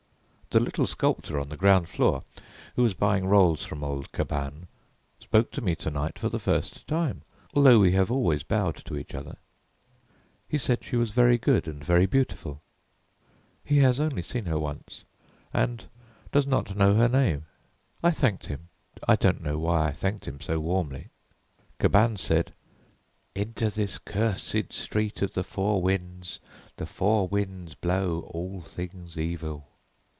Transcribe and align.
The 0.53 0.59
little 0.59 0.85
sculptor 0.85 1.39
on 1.39 1.47
the 1.47 1.55
ground 1.55 1.87
floor, 1.87 2.25
who 2.75 2.83
was 2.83 2.93
buying 2.93 3.25
rolls 3.25 3.63
from 3.63 3.85
old 3.85 4.11
Cabane, 4.11 4.67
spoke 5.17 5.49
to 5.51 5.61
me 5.61 5.77
to 5.77 5.89
night 5.89 6.19
for 6.19 6.27
the 6.27 6.39
first 6.41 6.85
time, 6.87 7.21
although 7.53 7.79
we 7.79 7.93
have 7.93 8.11
always 8.11 8.43
bowed 8.43 8.75
to 8.83 8.97
each 8.97 9.15
other. 9.15 9.37
He 10.49 10.57
said 10.57 10.83
she 10.83 10.97
was 10.97 11.11
very 11.11 11.37
good 11.37 11.69
and 11.69 11.81
very 11.81 12.05
beautiful. 12.05 12.61
He 13.63 13.77
has 13.77 13.97
only 14.01 14.21
seen 14.21 14.43
her 14.47 14.59
once, 14.59 15.05
and 15.53 15.85
does 16.33 16.45
not 16.45 16.75
know 16.75 16.95
her 16.95 17.07
name. 17.07 17.45
I 18.03 18.11
thanked 18.11 18.47
him; 18.47 18.67
I 19.07 19.15
don't 19.15 19.41
know 19.41 19.57
why 19.57 19.87
I 19.87 19.93
thanked 19.93 20.27
him 20.27 20.41
so 20.41 20.59
warmly. 20.59 21.11
Cabane 21.79 22.17
said, 22.17 22.53
'Into 23.33 23.69
this 23.69 23.97
cursed 23.97 24.73
Street 24.73 25.21
of 25.21 25.31
the 25.31 25.45
Four 25.45 25.81
Winds, 25.81 26.41
the 26.75 26.85
four 26.85 27.29
winds 27.29 27.73
blow 27.73 28.23
all 28.33 28.59
things 28.59 29.17
evil.' 29.17 29.69